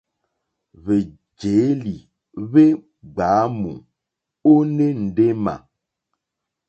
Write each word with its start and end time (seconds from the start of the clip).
Hwèjèelì 0.83 1.95
hwe 2.49 2.63
gbàamù 3.13 3.71
o 4.49 4.53
ene 4.63 4.85
ndema. 5.05 5.55